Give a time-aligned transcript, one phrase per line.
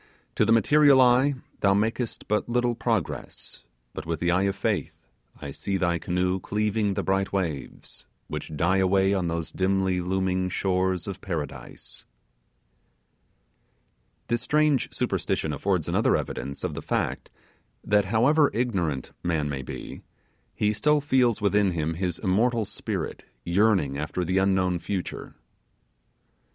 [0.33, 5.05] To the material eye thou makest but little progress; but with the eye of faith,
[5.39, 10.49] I see thy canoe cleaving the bright waves, which die away on those dimly looming
[10.49, 12.05] shores of Paradise.
[14.27, 17.29] This strange superstition affords another evidence of the fact,
[17.83, 20.01] that however ignorant man may be,
[20.55, 25.35] he still feels within him his immortal spirit yearning, after the unknown future.